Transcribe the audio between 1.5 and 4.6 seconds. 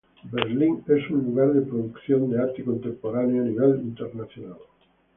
de producción de arte contemporáneo a nivel internacional.